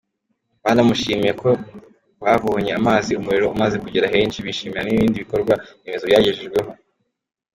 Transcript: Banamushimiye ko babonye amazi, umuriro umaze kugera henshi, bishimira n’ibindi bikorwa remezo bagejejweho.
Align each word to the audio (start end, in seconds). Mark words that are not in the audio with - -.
Banamushimiye 0.63 1.33
ko 1.41 1.49
babonye 2.23 2.71
amazi, 2.79 3.11
umuriro 3.19 3.47
umaze 3.55 3.75
kugera 3.83 4.11
henshi, 4.13 4.43
bishimira 4.45 4.81
n’ibindi 4.83 5.21
bikorwa 5.23 5.53
remezo 5.83 6.05
bagejejweho. 6.11 6.71